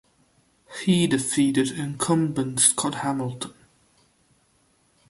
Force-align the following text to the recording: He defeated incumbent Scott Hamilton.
He 0.83 1.05
defeated 1.05 1.69
incumbent 1.69 2.59
Scott 2.59 2.95
Hamilton. 3.05 3.53